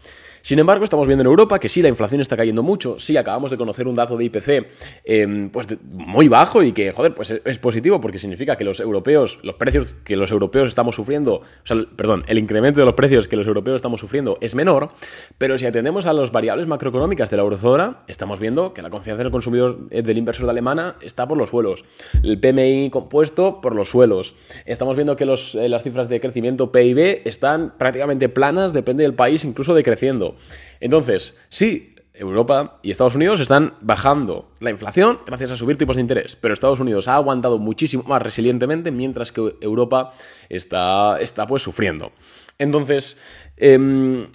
Sin 0.44 0.58
embargo, 0.58 0.84
estamos 0.84 1.06
viendo 1.06 1.22
en 1.22 1.26
Europa 1.28 1.58
que 1.58 1.70
sí, 1.70 1.80
la 1.80 1.88
inflación 1.88 2.20
está 2.20 2.36
cayendo 2.36 2.62
mucho, 2.62 3.00
sí, 3.00 3.16
acabamos 3.16 3.50
de 3.50 3.56
conocer 3.56 3.88
un 3.88 3.94
dato 3.94 4.18
de 4.18 4.26
IPC 4.26 4.66
em, 5.02 5.48
pues 5.48 5.66
muy 5.82 6.28
bajo 6.28 6.62
y 6.62 6.72
que, 6.72 6.92
joder, 6.92 7.14
pues 7.14 7.30
es 7.42 7.58
positivo 7.58 7.98
porque 7.98 8.18
significa 8.18 8.54
que 8.54 8.62
los 8.62 8.78
europeos, 8.78 9.38
los 9.42 9.54
precios 9.54 9.96
que 10.04 10.16
los 10.16 10.30
europeos 10.30 10.68
estamos 10.68 10.96
sufriendo, 10.96 11.36
o 11.36 11.42
sea, 11.62 11.78
perdón, 11.96 12.24
el 12.26 12.36
incremento 12.36 12.78
de 12.78 12.84
los 12.84 12.94
precios 12.94 13.26
que 13.26 13.36
los 13.36 13.46
europeos 13.46 13.76
estamos 13.76 14.00
sufriendo 14.00 14.36
es 14.42 14.54
menor, 14.54 14.90
pero 15.38 15.56
si 15.56 15.64
atendemos 15.64 16.04
a 16.04 16.12
las 16.12 16.30
variables 16.30 16.66
macroeconómicas 16.66 17.30
de 17.30 17.38
la 17.38 17.42
eurozona, 17.42 18.00
estamos 18.06 18.38
viendo 18.38 18.74
que 18.74 18.82
la 18.82 18.90
confianza 18.90 19.22
del 19.22 19.32
consumidor 19.32 19.88
eh, 19.88 20.02
del 20.02 20.18
inversor 20.18 20.44
de 20.44 20.50
alemana 20.50 20.96
está 21.00 21.26
por 21.26 21.38
los 21.38 21.48
suelos, 21.48 21.84
el 22.22 22.38
PMI 22.38 22.90
compuesto 22.90 23.62
por 23.62 23.74
los 23.74 23.88
suelos, 23.88 24.34
estamos 24.66 24.94
viendo 24.94 25.16
que 25.16 25.24
eh, 25.24 25.68
las 25.70 25.82
cifras 25.82 26.10
de 26.10 26.20
crecimiento 26.20 26.70
PIB 26.70 27.22
están 27.24 27.72
prácticamente 27.78 28.28
planas, 28.28 28.74
depende 28.74 29.04
del 29.04 29.14
país, 29.14 29.42
incluso 29.46 29.74
decreciendo. 29.74 30.33
Entonces, 30.80 31.36
sí, 31.48 31.94
Europa 32.14 32.78
y 32.82 32.92
Estados 32.92 33.16
Unidos 33.16 33.40
están 33.40 33.74
bajando 33.80 34.48
la 34.60 34.70
inflación 34.70 35.18
gracias 35.26 35.50
a 35.50 35.56
subir 35.56 35.76
tipos 35.76 35.96
de 35.96 36.02
interés, 36.02 36.36
pero 36.36 36.54
Estados 36.54 36.78
Unidos 36.78 37.08
ha 37.08 37.16
aguantado 37.16 37.58
muchísimo 37.58 38.04
más 38.04 38.22
resilientemente 38.22 38.92
mientras 38.92 39.32
que 39.32 39.56
Europa 39.60 40.12
está, 40.48 41.18
está 41.20 41.46
pues 41.46 41.62
sufriendo. 41.62 42.12
Entonces, 42.56 43.18
em, 43.56 44.28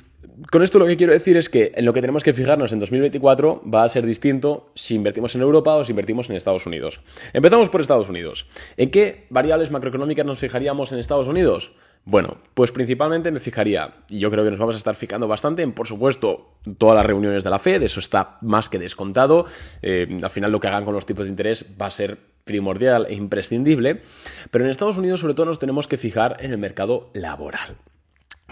con 0.51 0.62
esto 0.62 0.78
lo 0.78 0.86
que 0.86 0.98
quiero 0.98 1.13
decir 1.13 1.38
es 1.38 1.50
que 1.50 1.72
en 1.75 1.86
lo 1.86 1.94
que 1.94 2.01
tenemos 2.01 2.24
que 2.24 2.34
fijarnos 2.34 2.74
en 2.74 2.80
2024 2.80 3.63
va 3.74 3.84
a 3.84 3.90
ser 3.90 4.06
distinto 4.06 4.72
si 4.75 4.96
invertimos 4.96 5.36
en 5.36 5.42
Europa 5.42 5.75
o 5.75 5.84
si 5.84 5.92
invertimos 5.92 6.30
en 6.30 6.36
Estados 6.36 6.66
Unidos. 6.66 7.00
Empezamos 7.31 7.69
por 7.69 7.80
Estados 7.80 8.10
Unidos. 8.10 8.46
¿En 8.75 8.91
qué 8.91 9.25
variables 9.29 9.72
macroeconómicas 9.72 10.25
nos 10.25 10.39
fijaríamos 10.39 10.91
en 10.91 11.00
Estados 11.00 11.29
Unidos? 11.29 11.72
Bueno, 12.10 12.38
pues 12.56 12.72
principalmente 12.72 13.30
me 13.30 13.39
fijaría, 13.39 13.94
y 14.08 14.18
yo 14.18 14.32
creo 14.32 14.44
que 14.44 14.50
nos 14.50 14.60
vamos 14.60 14.74
a 14.74 14.80
estar 14.80 14.96
fijando 14.96 15.28
bastante 15.28 15.62
en, 15.62 15.74
por 15.74 15.86
supuesto, 15.86 16.56
todas 16.80 16.96
las 16.96 17.06
reuniones 17.06 17.44
de 17.44 17.51
la 17.51 17.60
Fed, 17.60 17.84
eso 17.84 18.00
está 18.00 18.39
más 18.42 18.68
que 18.68 18.80
descontado. 18.80 19.46
Eh, 19.84 20.18
al 20.20 20.30
final 20.32 20.51
lo 20.51 20.60
que 20.60 20.68
hagan 20.70 20.86
con 20.86 20.96
los 20.96 21.06
tipos 21.06 21.25
de 21.25 21.30
interés 21.30 21.68
va 21.80 21.86
a 21.86 21.92
ser 21.92 22.18
primordial 22.46 23.06
e 23.08 23.13
imprescindible, 23.13 24.01
pero 24.50 24.66
en 24.66 24.72
Estados 24.72 24.98
Unidos 24.98 25.20
sobre 25.20 25.36
todo 25.36 25.46
nos 25.46 25.60
tenemos 25.60 25.88
que 25.88 25.98
fijar 25.98 26.38
en 26.39 26.51
el 26.51 26.58
mercado 26.58 27.12
laboral. 27.13 27.78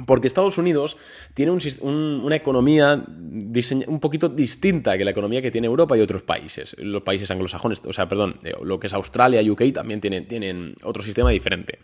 Porque 0.05 0.27
Estados 0.27 0.57
Unidos 0.57 0.97
tiene 1.33 1.51
una 1.51 2.35
economía 2.35 3.03
un 3.87 3.99
poquito 3.99 4.29
distinta 4.29 4.97
que 4.97 5.05
la 5.05 5.11
economía 5.11 5.41
que 5.41 5.51
tiene 5.51 5.67
Europa 5.67 5.97
y 5.97 6.01
otros 6.01 6.21
países. 6.21 6.75
Los 6.77 7.03
países 7.03 7.31
anglosajones, 7.31 7.81
o 7.85 7.93
sea, 7.93 8.07
perdón, 8.07 8.37
eh, 8.43 8.53
lo 8.63 8.79
que 8.79 8.87
es 8.87 8.93
Australia, 8.93 9.41
y 9.41 9.49
UK 9.49 9.73
también 9.73 10.01
tienen, 10.01 10.75
otro 10.83 11.03
sistema 11.03 11.31
diferente. 11.31 11.79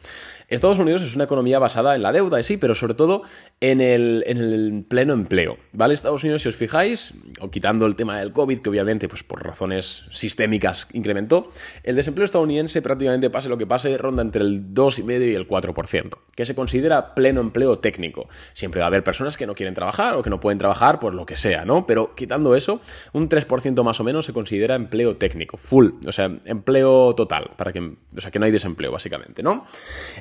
Estados 0.48 0.80
Unidos 0.80 1.02
es 1.02 1.16
una 1.16 1.24
economía 1.24 1.60
basada 1.60 1.96
en 1.96 2.02
la 2.02 2.12
deuda, 2.12 2.42
sí, 2.44 2.58
pero 2.58 2.76
sobre 2.76 2.94
todo 2.94 3.24
en 3.60 3.82
el, 3.82 4.24
en 4.28 4.38
el 4.38 4.86
pleno 4.88 5.14
empleo. 5.14 5.58
¿Vale? 5.72 5.94
Estados 5.94 6.24
Unidos, 6.24 6.44
si 6.44 6.50
os 6.50 6.56
fijáis, 6.56 7.14
o 7.40 7.50
quitando 7.50 7.86
el 7.86 7.96
tema 7.96 8.20
del 8.20 8.32
COVID, 8.32 8.60
que 8.60 8.70
obviamente, 8.70 9.08
pues 9.08 9.24
por 9.24 9.44
razones 9.44 10.06
sistémicas 10.12 10.88
incrementó, 10.94 11.50
el 11.84 11.96
desempleo 11.96 12.26
estadounidense 12.26 12.82
prácticamente 12.82 13.30
pase 13.30 13.50
lo 13.50 13.58
que 13.58 13.68
pase, 13.68 13.98
ronda 13.98 14.22
entre 14.22 14.44
el 14.44 14.74
2,5 14.74 15.32
y 15.32 15.36
el 15.36 15.48
4%, 15.48 16.18
que 16.36 16.46
se 16.46 16.56
considera 16.56 17.14
pleno 17.14 17.42
empleo 17.42 17.80
técnico. 17.80 18.28
Siempre 18.54 18.80
va 18.80 18.86
a 18.86 18.88
haber 18.88 19.04
personas 19.04 19.38
que 19.38 19.46
no 19.46 19.56
quieren 19.56 19.74
trabajar 19.74 20.16
o 20.16 20.24
que 20.24 20.30
no 20.30 20.40
pueden 20.40 20.58
trabajar 20.58 21.00
por 21.00 21.14
lo 21.14 21.26
que 21.26 21.36
sea, 21.36 21.66
¿no? 21.66 21.86
Pero 21.86 22.16
quitando 22.16 22.56
eso, 22.56 22.82
un 23.12 23.30
3% 23.30 23.84
más 23.84 24.00
o 24.00 24.04
menos 24.04 24.26
se 24.26 24.34
considera 24.34 24.76
empleo 24.76 25.18
técnico, 25.18 25.58
full, 25.58 25.92
o 26.06 26.12
sea, 26.12 26.32
empleo 26.46 27.14
total, 27.14 27.52
para 27.56 27.72
que, 27.72 27.80
o 27.80 28.22
sea, 28.22 28.32
que 28.32 28.40
no 28.40 28.46
hay 28.46 28.52
desempleo, 28.52 28.92
básicamente, 28.92 29.44
¿no? 29.44 29.66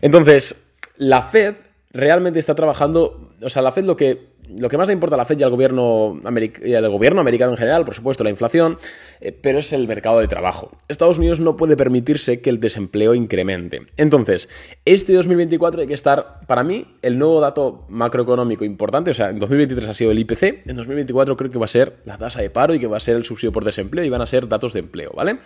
Entonces, 0.01 0.55
la 0.97 1.23
Fed 1.23 1.55
realmente 1.93 2.39
está 2.39 2.55
trabajando, 2.55 3.33
o 3.43 3.49
sea, 3.49 3.63
la 3.63 3.73
Fed 3.73 3.85
lo 3.85 3.97
que 3.97 4.32
lo 4.59 4.69
que 4.69 4.77
más 4.77 4.87
le 4.87 4.95
importa 4.95 5.15
a 5.15 5.19
la 5.19 5.25
Fed 5.25 5.39
y 5.39 5.43
al 5.43 5.51
gobierno, 5.51 6.21
al 6.25 6.89
gobierno 6.89 7.21
americano 7.21 7.53
en 7.53 7.59
general, 7.59 7.85
por 7.85 7.95
supuesto, 7.95 8.25
la 8.25 8.31
inflación, 8.31 8.77
eh, 9.21 9.33
pero 9.33 9.59
es 9.59 9.73
el 9.73 9.87
mercado 9.87 10.21
de 10.21 10.29
trabajo. 10.29 10.71
Estados 10.89 11.19
Unidos 11.19 11.41
no 11.41 11.57
puede 11.57 11.77
permitirse 11.77 12.41
que 12.41 12.51
el 12.51 12.61
desempleo 12.61 13.15
incremente. 13.15 13.83
Entonces, 13.97 14.49
este 14.85 15.13
2024 15.13 15.83
hay 15.83 15.87
que 15.87 15.95
estar, 15.95 16.41
para 16.47 16.65
mí, 16.65 16.87
el 17.03 17.19
nuevo 17.19 17.41
dato 17.41 17.87
macroeconómico 17.89 18.65
importante, 18.65 19.11
o 19.11 19.15
sea, 19.15 19.31
en 19.31 19.39
2023 19.39 19.89
ha 19.89 19.95
sido 19.95 20.11
el 20.11 20.19
IPC, 20.19 20.67
en 20.67 20.77
2024 20.77 21.37
creo 21.37 21.51
que 21.51 21.59
va 21.59 21.65
a 21.65 21.69
ser 21.69 21.99
la 22.05 22.17
tasa 22.17 22.43
de 22.43 22.51
paro 22.51 22.75
y 22.75 22.79
que 22.79 22.87
va 22.87 22.97
a 22.97 23.01
ser 23.01 23.17
el 23.17 23.25
subsidio 23.25 23.53
por 23.53 23.65
desempleo 23.65 24.05
y 24.05 24.09
van 24.09 24.23
a 24.23 24.27
ser 24.27 24.49
datos 24.49 24.73
de 24.73 24.81
empleo, 24.81 25.13
¿vale? 25.15 25.39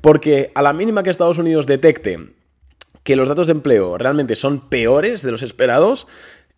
Porque 0.00 0.50
a 0.54 0.62
la 0.62 0.72
mínima 0.72 1.02
que 1.02 1.10
Estados 1.10 1.38
Unidos 1.38 1.66
detecte 1.66 2.18
que 3.02 3.16
los 3.16 3.28
datos 3.28 3.46
de 3.46 3.52
empleo 3.52 3.96
realmente 3.98 4.36
son 4.36 4.68
peores 4.68 5.22
de 5.22 5.30
los 5.30 5.42
esperados, 5.42 6.06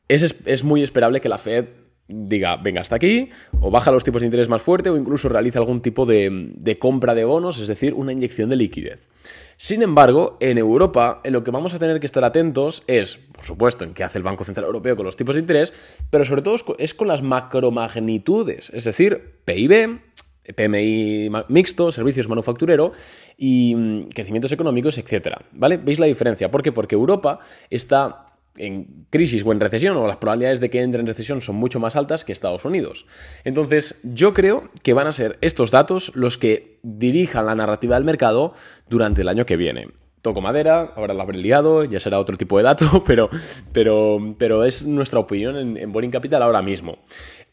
es, 0.09 0.65
muy 0.65 0.83
esperable 0.83 1.21
que 1.21 1.29
la 1.29 1.39
Fed 1.39 1.67
diga, 2.09 2.57
venga 2.57 2.81
hasta 2.81 2.97
aquí, 2.97 3.31
o 3.61 3.71
baja 3.71 3.91
los 3.91 4.05
tipos 4.05 4.21
de 4.21 4.27
interés 4.27 4.49
más 4.49 4.63
fuerte, 4.63 4.91
o 4.91 4.97
incluso 4.97 5.29
realiza 5.29 5.59
algún 5.59 5.81
tipo 5.81 6.07
de, 6.07 6.77
compra 6.79 7.15
de 7.15 7.25
bonos, 7.25 7.59
es 7.59 7.69
decir, 7.69 7.95
una 7.95 8.13
inyección 8.13 8.51
de 8.51 8.57
liquidez. 8.57 9.09
Sin 9.57 9.83
embargo, 9.83 10.37
en 10.41 10.59
Europa, 10.59 11.21
en 11.23 11.35
lo 11.35 11.45
que 11.45 11.53
vamos 11.53 11.73
a 11.75 11.79
tener 11.79 12.01
que 12.01 12.07
estar 12.07 12.25
atentos 12.25 12.83
es, 12.87 13.19
por 13.33 13.45
supuesto, 13.45 13.85
en 13.85 13.95
qué 13.95 14.03
hace 14.03 14.19
el 14.19 14.25
Banco 14.25 14.45
Central 14.45 14.67
Europeo 14.67 14.97
con 14.97 15.07
los 15.07 15.17
tipos 15.17 15.37
de 15.37 15.41
interés, 15.41 15.73
pero 16.11 16.25
sobre 16.25 16.43
todo 16.43 16.57
es 16.79 16.95
con 16.95 17.09
las 17.09 17.23
macromagnitudes, 17.23 18.71
es 18.71 18.85
decir, 18.85 19.37
PIB, 19.45 20.01
PMI 20.57 21.31
mixto, 21.49 21.93
servicios 21.93 22.29
manufacturero 22.29 22.93
y 23.37 23.75
mm, 23.77 24.09
crecimientos 24.09 24.51
económicos, 24.51 24.99
etcétera. 24.99 25.41
¿Vale? 25.53 25.77
¿Veis 25.77 26.01
la 26.01 26.07
diferencia? 26.07 26.51
¿Por 26.51 26.63
qué? 26.63 26.73
Porque 26.73 26.97
Europa 26.97 27.39
está 27.71 28.32
en 28.57 29.07
crisis 29.11 29.45
o 29.45 29.53
en 29.53 29.61
recesión, 29.61 29.97
o 29.97 30.07
las 30.07 30.19
probabilidades 30.19 30.61
de 30.61 30.71
que 30.71 30.83
entre 30.83 31.01
en 31.01 31.07
recesión 31.07 31.41
son 31.41 31.57
mucho 31.57 31.81
más 31.81 31.97
altas 31.97 32.25
que 32.25 32.33
Estados 32.33 32.65
Unidos. 32.65 33.07
Entonces, 33.45 34.01
yo 34.03 34.35
creo 34.35 34.71
que 34.83 34.93
van 34.93 35.07
a 35.07 35.13
ser 35.13 35.39
estos 35.41 35.71
datos 35.71 36.13
los 36.15 36.39
que 36.39 36.79
dirijan 36.83 37.47
la 37.47 37.55
narrativa 37.55 37.97
del 37.97 38.05
mercado 38.05 38.55
durante 38.89 39.23
el 39.23 39.29
año 39.29 39.47
que 39.47 39.57
viene. 39.57 39.89
Toco 40.21 40.41
madera, 40.41 40.93
ahora 40.95 41.15
lo 41.15 41.23
habré 41.23 41.39
liado, 41.39 41.83
ya 41.83 41.99
será 41.99 42.21
otro 42.21 42.37
tipo 42.37 42.57
de 42.57 42.65
dato, 42.65 43.03
pero, 43.07 43.29
pero, 43.73 44.35
pero 44.39 44.65
es 44.65 44.85
nuestra 44.85 45.19
opinión 45.19 45.57
en, 45.57 45.77
en 45.77 45.93
Boring 45.93 46.13
Capital 46.13 46.43
ahora 46.43 46.63
mismo. 46.63 46.99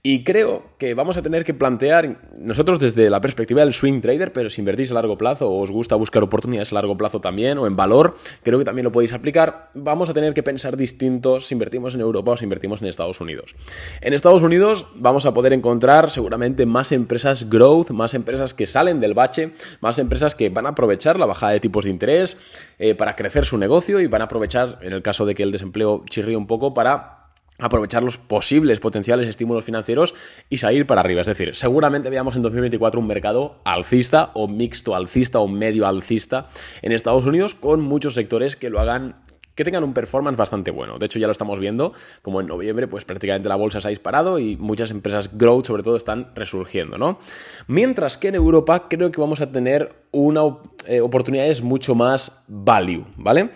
Y 0.01 0.23
creo 0.23 0.63
que 0.77 0.93
vamos 0.93 1.17
a 1.17 1.21
tener 1.21 1.43
que 1.43 1.53
plantear, 1.53 2.21
nosotros 2.37 2.79
desde 2.79 3.09
la 3.09 3.19
perspectiva 3.19 3.61
del 3.61 3.73
swing 3.73 3.99
trader, 3.99 4.31
pero 4.31 4.49
si 4.49 4.61
invertís 4.61 4.91
a 4.91 4.93
largo 4.93 5.17
plazo 5.17 5.49
o 5.49 5.61
os 5.61 5.71
gusta 5.71 5.97
buscar 5.97 6.23
oportunidades 6.23 6.71
a 6.71 6.75
largo 6.75 6.95
plazo 6.95 7.19
también, 7.19 7.57
o 7.57 7.67
en 7.67 7.75
valor, 7.75 8.15
creo 8.41 8.57
que 8.57 8.63
también 8.63 8.85
lo 8.85 8.93
podéis 8.93 9.11
aplicar, 9.11 9.71
vamos 9.73 10.09
a 10.09 10.13
tener 10.13 10.33
que 10.33 10.41
pensar 10.41 10.77
distintos 10.77 11.47
si 11.47 11.55
invertimos 11.55 11.95
en 11.95 12.01
Europa 12.01 12.31
o 12.31 12.37
si 12.37 12.45
invertimos 12.45 12.81
en 12.81 12.87
Estados 12.87 13.19
Unidos. 13.19 13.55
En 13.99 14.13
Estados 14.13 14.41
Unidos 14.41 14.87
vamos 14.95 15.25
a 15.25 15.33
poder 15.33 15.51
encontrar 15.51 16.09
seguramente 16.11 16.65
más 16.65 16.93
empresas 16.93 17.49
growth, 17.49 17.89
más 17.89 18.13
empresas 18.13 18.53
que 18.53 18.67
salen 18.67 19.01
del 19.01 19.13
bache, 19.13 19.51
más 19.81 19.99
empresas 19.99 20.33
que 20.33 20.49
van 20.49 20.65
a 20.65 20.69
aprovechar 20.69 21.19
la 21.19 21.25
bajada 21.25 21.51
de 21.51 21.59
tipos 21.59 21.83
de 21.83 21.89
interés 21.89 22.37
eh, 22.79 22.95
para 22.95 23.17
crecer 23.17 23.43
su 23.43 23.57
negocio 23.57 23.99
y 23.99 24.07
van 24.07 24.21
a 24.21 24.25
aprovechar, 24.25 24.79
en 24.81 24.93
el 24.93 25.01
caso 25.01 25.25
de 25.25 25.35
que 25.35 25.43
el 25.43 25.51
desempleo 25.51 26.05
chirríe 26.09 26.37
un 26.37 26.47
poco, 26.47 26.73
para 26.73 27.18
aprovechar 27.59 28.03
los 28.03 28.17
posibles 28.17 28.79
potenciales 28.79 29.27
estímulos 29.27 29.65
financieros 29.65 30.15
y 30.49 30.57
salir 30.57 30.85
para 30.85 31.01
arriba. 31.01 31.21
Es 31.21 31.27
decir, 31.27 31.55
seguramente 31.55 32.09
veamos 32.09 32.35
en 32.35 32.41
2024 32.41 32.99
un 32.99 33.07
mercado 33.07 33.61
alcista 33.65 34.31
o 34.33 34.47
mixto 34.47 34.95
alcista 34.95 35.39
o 35.39 35.47
medio 35.47 35.87
alcista 35.87 36.47
en 36.81 36.91
Estados 36.91 37.25
Unidos 37.25 37.55
con 37.55 37.81
muchos 37.81 38.13
sectores 38.13 38.55
que 38.55 38.69
lo 38.69 38.79
hagan 38.79 39.15
que 39.59 39.65
tengan 39.65 39.83
un 39.83 39.93
performance 39.93 40.37
bastante 40.37 40.71
bueno. 40.71 40.97
De 40.99 41.07
hecho, 41.07 41.19
ya 41.19 41.27
lo 41.27 41.33
estamos 41.33 41.59
viendo, 41.59 41.91
como 42.21 42.39
en 42.39 42.47
noviembre, 42.47 42.87
pues 42.87 43.03
prácticamente 43.03 43.49
la 43.49 43.57
bolsa 43.57 43.81
se 43.81 43.89
ha 43.89 43.89
disparado 43.89 44.39
y 44.39 44.55
muchas 44.55 44.89
empresas 44.89 45.37
growth, 45.37 45.65
sobre 45.65 45.83
todo, 45.83 45.97
están 45.97 46.31
resurgiendo, 46.33 46.97
¿no? 46.97 47.19
Mientras 47.67 48.17
que 48.17 48.29
en 48.29 48.35
Europa 48.35 48.87
creo 48.87 49.11
que 49.11 49.19
vamos 49.19 49.41
a 49.41 49.51
tener 49.51 50.05
una, 50.11 50.43
eh, 50.87 51.01
oportunidades 51.01 51.61
mucho 51.61 51.93
más 51.93 52.41
value, 52.47 53.05
¿vale? 53.17 53.49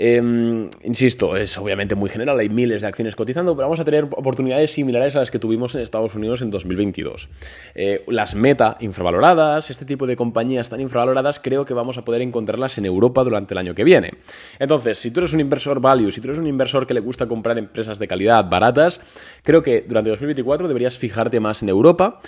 Em, 0.00 0.70
insisto, 0.84 1.36
es 1.36 1.58
obviamente 1.58 1.96
muy 1.96 2.08
general, 2.08 2.38
hay 2.38 2.48
miles 2.48 2.82
de 2.82 2.86
acciones 2.86 3.16
cotizando, 3.16 3.56
pero 3.56 3.66
vamos 3.66 3.80
a 3.80 3.84
tener 3.84 4.04
oportunidades 4.04 4.70
similares 4.70 5.16
a 5.16 5.18
las 5.18 5.32
que 5.32 5.40
tuvimos 5.40 5.74
en 5.74 5.80
Estados 5.80 6.14
Unidos 6.14 6.40
en 6.40 6.50
2022. 6.50 7.28
Eh, 7.74 8.04
las 8.06 8.36
meta 8.36 8.76
infravaloradas, 8.78 9.70
este 9.70 9.84
tipo 9.84 10.06
de 10.06 10.14
compañías 10.14 10.68
tan 10.68 10.80
infravaloradas, 10.80 11.40
creo 11.40 11.64
que 11.64 11.74
vamos 11.74 11.98
a 11.98 12.04
poder 12.04 12.22
encontrarlas 12.22 12.78
en 12.78 12.86
Europa 12.86 13.24
durante 13.24 13.54
el 13.54 13.58
año 13.58 13.74
que 13.74 13.82
viene. 13.82 14.12
Entonces, 14.60 14.98
si 14.98 15.10
tú 15.10 15.18
eres 15.18 15.32
un 15.32 15.40
inversor 15.40 15.80
value, 15.80 16.12
si 16.12 16.20
tú 16.20 16.28
eres 16.28 16.38
un 16.38 16.46
inversor 16.46 16.86
que 16.86 16.94
le 16.94 17.00
gusta 17.00 17.26
comprar 17.26 17.58
empresas 17.58 17.98
de 17.98 18.06
calidad 18.06 18.48
baratas, 18.48 19.00
creo 19.42 19.64
que 19.64 19.84
durante 19.88 20.10
2024 20.10 20.68
deberías 20.68 20.96
fijarte 20.96 21.40
más 21.40 21.64
en 21.64 21.70
Europa. 21.70 22.20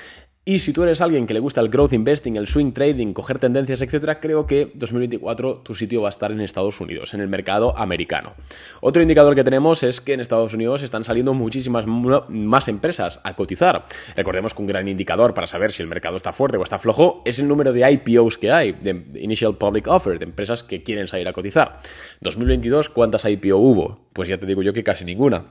Y 0.50 0.58
si 0.58 0.72
tú 0.72 0.82
eres 0.82 1.00
alguien 1.00 1.28
que 1.28 1.32
le 1.32 1.38
gusta 1.38 1.60
el 1.60 1.68
growth 1.68 1.92
investing, 1.92 2.34
el 2.34 2.48
swing 2.48 2.72
trading, 2.72 3.12
coger 3.12 3.38
tendencias, 3.38 3.82
etcétera, 3.82 4.18
creo 4.18 4.48
que 4.48 4.72
2024 4.74 5.58
tu 5.58 5.76
sitio 5.76 6.02
va 6.02 6.08
a 6.08 6.10
estar 6.10 6.32
en 6.32 6.40
Estados 6.40 6.80
Unidos, 6.80 7.14
en 7.14 7.20
el 7.20 7.28
mercado 7.28 7.78
americano. 7.78 8.34
Otro 8.80 9.00
indicador 9.00 9.36
que 9.36 9.44
tenemos 9.44 9.84
es 9.84 10.00
que 10.00 10.12
en 10.12 10.18
Estados 10.18 10.52
Unidos 10.52 10.82
están 10.82 11.04
saliendo 11.04 11.34
muchísimas 11.34 11.86
más 11.86 12.66
empresas 12.66 13.20
a 13.22 13.36
cotizar. 13.36 13.84
Recordemos 14.16 14.52
que 14.52 14.62
un 14.62 14.66
gran 14.66 14.88
indicador 14.88 15.34
para 15.34 15.46
saber 15.46 15.70
si 15.70 15.84
el 15.84 15.88
mercado 15.88 16.16
está 16.16 16.32
fuerte 16.32 16.56
o 16.56 16.64
está 16.64 16.80
flojo 16.80 17.22
es 17.24 17.38
el 17.38 17.46
número 17.46 17.72
de 17.72 17.88
IPOs 17.88 18.36
que 18.36 18.50
hay, 18.50 18.72
de 18.72 19.04
Initial 19.20 19.56
Public 19.56 19.86
Offer, 19.86 20.18
de 20.18 20.24
empresas 20.24 20.64
que 20.64 20.82
quieren 20.82 21.06
salir 21.06 21.28
a 21.28 21.32
cotizar. 21.32 21.78
2022, 22.22 22.88
¿cuántas 22.88 23.24
IPO 23.24 23.56
hubo? 23.56 24.00
Pues 24.12 24.28
ya 24.28 24.36
te 24.36 24.46
digo 24.46 24.64
yo 24.64 24.72
que 24.72 24.82
casi 24.82 25.04
ninguna. 25.04 25.44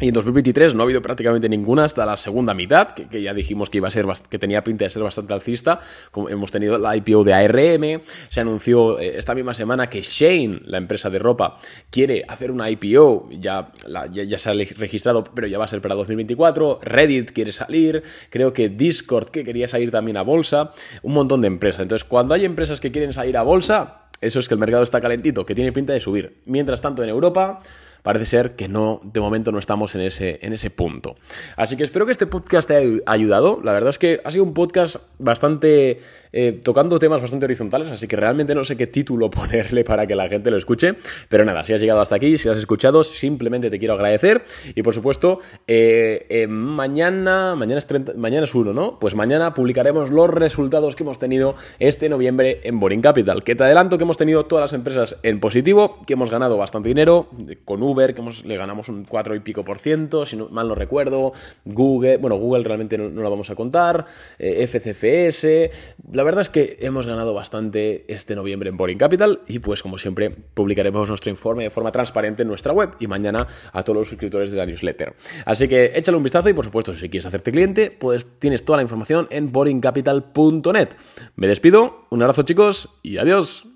Y 0.00 0.08
en 0.08 0.14
2023 0.14 0.74
no 0.74 0.82
ha 0.82 0.84
habido 0.84 1.02
prácticamente 1.02 1.46
ninguna 1.46 1.84
hasta 1.84 2.06
la 2.06 2.16
segunda 2.16 2.54
mitad, 2.54 2.92
que, 2.92 3.20
ya 3.20 3.34
dijimos 3.34 3.68
que 3.68 3.78
iba 3.78 3.88
a 3.88 3.90
ser 3.90 4.06
que 4.30 4.38
tenía 4.38 4.64
pinta 4.64 4.84
de 4.84 4.90
ser 4.90 5.02
bastante 5.02 5.34
alcista. 5.34 5.78
Como 6.10 6.30
hemos 6.30 6.50
tenido 6.50 6.78
la 6.78 6.96
IPO 6.96 7.22
de 7.22 7.34
ARM, 7.34 8.00
se 8.30 8.40
anunció 8.40 8.98
eh, 8.98 9.18
esta 9.18 9.34
misma 9.34 9.52
semana 9.52 9.90
que 9.90 10.00
Shane, 10.00 10.62
la 10.64 10.78
empresa 10.78 11.10
de 11.10 11.18
ropa, 11.18 11.58
quiere 11.90 12.24
hacer 12.28 12.50
una 12.50 12.70
IPO, 12.70 13.28
ya, 13.32 13.72
ya, 14.10 14.38
se 14.38 14.48
ha 14.48 14.54
registrado, 14.54 15.22
pero 15.22 15.46
ya 15.46 15.58
va 15.58 15.66
a 15.66 15.68
ser 15.68 15.82
para 15.82 15.94
2024. 15.94 16.80
Reddit 16.82 17.32
quiere 17.32 17.52
salir, 17.52 18.02
creo 18.30 18.54
que 18.54 18.70
Discord 18.70 19.28
que 19.28 19.44
quería 19.44 19.68
salir 19.68 19.90
también 19.90 20.16
a 20.16 20.22
bolsa, 20.22 20.72
un 21.02 21.12
montón 21.12 21.42
de 21.42 21.48
empresas. 21.48 21.82
Entonces, 21.82 22.08
cuando 22.08 22.32
hay 22.32 22.46
empresas 22.46 22.80
que 22.80 22.90
quieren 22.90 23.12
salir 23.12 23.36
a 23.36 23.42
bolsa, 23.42 24.08
eso 24.22 24.38
es 24.38 24.48
que 24.48 24.54
el 24.54 24.60
mercado 24.60 24.82
está 24.82 24.98
calentito, 24.98 25.44
que 25.44 25.54
tiene 25.54 25.72
pinta 25.72 25.92
de 25.92 26.00
subir. 26.00 26.40
Mientras 26.46 26.80
tanto, 26.80 27.02
en 27.02 27.10
Europa 27.10 27.58
parece 28.02 28.26
ser 28.26 28.56
que 28.56 28.68
no, 28.68 29.00
de 29.04 29.20
momento 29.20 29.52
no 29.52 29.58
estamos 29.58 29.94
en 29.94 30.02
ese, 30.02 30.38
en 30.42 30.52
ese 30.52 30.70
punto. 30.70 31.16
Así 31.56 31.76
que 31.76 31.82
espero 31.82 32.06
que 32.06 32.12
este 32.12 32.26
podcast 32.26 32.68
te 32.68 32.76
haya 32.76 33.00
ayudado. 33.06 33.60
La 33.62 33.72
verdad 33.72 33.90
es 33.90 33.98
que 33.98 34.20
ha 34.24 34.30
sido 34.30 34.44
un 34.44 34.54
podcast 34.54 34.96
bastante 35.18 36.00
eh, 36.32 36.60
tocando 36.62 36.98
temas 36.98 37.20
bastante 37.20 37.44
horizontales, 37.46 37.90
así 37.90 38.06
que 38.06 38.16
realmente 38.16 38.54
no 38.54 38.62
sé 38.62 38.76
qué 38.76 38.86
título 38.86 39.30
ponerle 39.30 39.84
para 39.84 40.06
que 40.06 40.14
la 40.14 40.28
gente 40.28 40.50
lo 40.50 40.56
escuche. 40.56 40.94
Pero 41.28 41.44
nada, 41.44 41.64
si 41.64 41.72
has 41.72 41.80
llegado 41.80 42.00
hasta 42.00 42.16
aquí, 42.16 42.36
si 42.36 42.48
has 42.48 42.58
escuchado, 42.58 43.02
simplemente 43.04 43.70
te 43.70 43.78
quiero 43.78 43.94
agradecer. 43.94 44.42
Y 44.74 44.82
por 44.82 44.94
supuesto, 44.94 45.40
eh, 45.66 46.26
eh, 46.28 46.46
mañana, 46.46 47.54
mañana 47.56 47.78
es, 47.78 47.86
30, 47.86 48.14
mañana 48.14 48.44
es 48.44 48.54
1, 48.54 48.72
¿no? 48.72 48.98
Pues 48.98 49.14
mañana 49.14 49.54
publicaremos 49.54 50.10
los 50.10 50.30
resultados 50.30 50.96
que 50.96 51.02
hemos 51.02 51.18
tenido 51.18 51.54
este 51.78 52.08
noviembre 52.08 52.60
en 52.64 52.78
Boring 52.80 53.02
Capital. 53.02 53.42
Que 53.42 53.54
te 53.54 53.64
adelanto 53.64 53.98
que 53.98 54.04
hemos 54.04 54.16
tenido 54.16 54.46
todas 54.46 54.64
las 54.64 54.72
empresas 54.72 55.16
en 55.22 55.40
positivo, 55.40 55.98
que 56.06 56.14
hemos 56.14 56.30
ganado 56.30 56.56
bastante 56.56 56.88
dinero, 56.88 57.28
con 57.64 57.82
Que 57.96 58.20
hemos, 58.20 58.44
le 58.44 58.56
ganamos 58.56 58.88
un 58.88 59.04
4 59.04 59.34
y 59.34 59.40
pico 59.40 59.64
por 59.64 59.78
ciento, 59.78 60.24
si 60.24 60.36
no, 60.36 60.48
mal 60.48 60.68
no 60.68 60.74
recuerdo, 60.74 61.32
Google, 61.64 62.16
bueno, 62.18 62.36
Google 62.36 62.64
realmente 62.64 62.96
no, 62.96 63.10
no 63.10 63.22
la 63.22 63.28
vamos 63.28 63.50
a 63.50 63.54
contar, 63.54 64.06
FCFS, 64.38 65.70
la 66.12 66.22
verdad 66.22 66.40
es 66.40 66.48
que 66.48 66.78
hemos 66.80 67.06
ganado 67.06 67.34
bastante 67.34 68.04
este 68.08 68.34
noviembre 68.34 68.70
en 68.70 68.76
Boring 68.76 68.98
Capital 68.98 69.40
y 69.46 69.58
pues 69.58 69.82
como 69.82 69.98
siempre 69.98 70.30
publicaremos 70.30 71.08
nuestro 71.08 71.30
informe 71.30 71.64
de 71.64 71.70
forma 71.70 71.92
transparente 71.92 72.42
en 72.42 72.48
nuestra 72.48 72.72
web 72.72 72.90
y 73.00 73.06
mañana 73.06 73.46
a 73.72 73.82
todos 73.82 73.98
los 73.98 74.08
suscriptores 74.08 74.50
de 74.50 74.58
la 74.58 74.66
newsletter. 74.66 75.14
Así 75.44 75.68
que 75.68 75.92
échale 75.94 76.16
un 76.16 76.22
vistazo 76.22 76.48
y 76.48 76.54
por 76.54 76.64
supuesto 76.64 76.94
si 76.94 77.08
quieres 77.08 77.26
hacerte 77.26 77.52
cliente 77.52 77.90
pues 77.90 78.38
tienes 78.38 78.64
toda 78.64 78.78
la 78.78 78.82
información 78.82 79.26
en 79.30 79.52
boringcapital.net. 79.52 80.88
Me 81.36 81.46
despido, 81.46 82.06
un 82.10 82.22
abrazo 82.22 82.42
chicos 82.42 82.90
y 83.02 83.18
adiós. 83.18 83.69